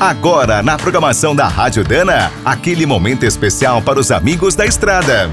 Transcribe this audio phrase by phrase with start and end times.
[0.00, 5.30] Agora, na programação da Rádio Dana, aquele momento especial para os amigos da estrada.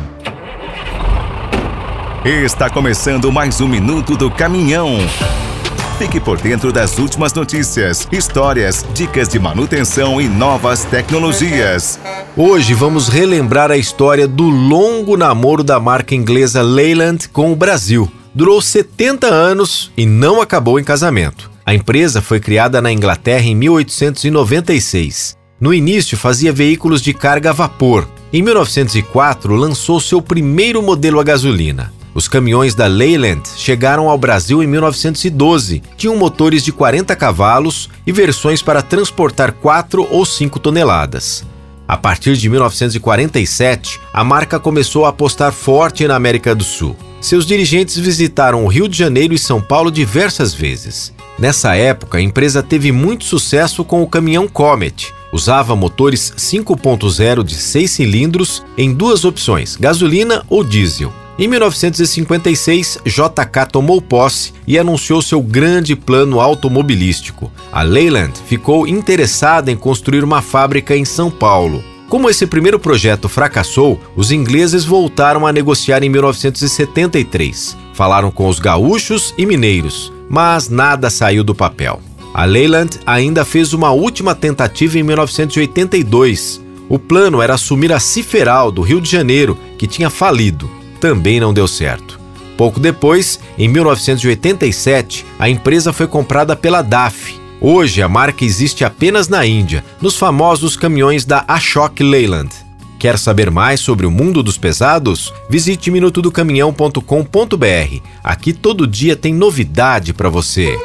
[2.26, 4.98] Está começando mais um minuto do caminhão.
[5.98, 11.98] Fique por dentro das últimas notícias, histórias, dicas de manutenção e novas tecnologias.
[12.36, 18.12] Hoje vamos relembrar a história do longo namoro da marca inglesa Leyland com o Brasil.
[18.36, 21.57] Durou 70 anos e não acabou em casamento.
[21.68, 25.36] A empresa foi criada na Inglaterra em 1896.
[25.60, 28.08] No início, fazia veículos de carga a vapor.
[28.32, 31.92] Em 1904, lançou seu primeiro modelo a gasolina.
[32.14, 35.84] Os caminhões da Leyland chegaram ao Brasil em 1912.
[35.98, 41.44] Tinham motores de 40 cavalos e versões para transportar 4 ou 5 toneladas.
[41.86, 46.96] A partir de 1947, a marca começou a apostar forte na América do Sul.
[47.20, 51.14] Seus dirigentes visitaram o Rio de Janeiro e São Paulo diversas vezes.
[51.38, 55.14] Nessa época, a empresa teve muito sucesso com o caminhão Comet.
[55.32, 61.12] Usava motores 5.0 de 6 cilindros em duas opções, gasolina ou diesel.
[61.40, 67.52] Em 1956, JK tomou posse e anunciou seu grande plano automobilístico.
[67.72, 71.84] A Leyland ficou interessada em construir uma fábrica em São Paulo.
[72.10, 77.78] Como esse primeiro projeto fracassou, os ingleses voltaram a negociar em 1973.
[77.94, 82.00] Falaram com os gaúchos e mineiros, mas nada saiu do papel.
[82.34, 86.62] A Leyland ainda fez uma última tentativa em 1982.
[86.88, 90.70] O plano era assumir a Ciferal do Rio de Janeiro, que tinha falido.
[91.02, 92.18] Também não deu certo.
[92.56, 97.38] Pouco depois, em 1987, a empresa foi comprada pela DAF.
[97.60, 102.50] Hoje a marca existe apenas na Índia, nos famosos caminhões da Ashok Leyland.
[103.00, 105.34] Quer saber mais sobre o mundo dos pesados?
[105.50, 108.02] Visite minutodocaminhão.com.br.
[108.24, 110.78] Aqui todo dia tem novidade para você.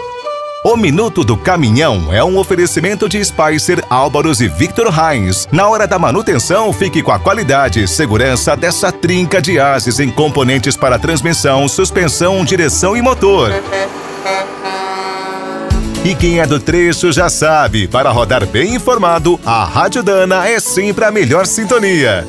[0.65, 5.49] O Minuto do Caminhão é um oferecimento de Spicer, Álvaros e Victor Heinz.
[5.51, 10.09] Na hora da manutenção, fique com a qualidade e segurança dessa trinca de ases em
[10.09, 13.51] componentes para transmissão, suspensão, direção e motor.
[16.05, 20.59] E quem é do trecho já sabe, para rodar bem informado, a Rádio Dana é
[20.59, 22.27] sempre a melhor sintonia.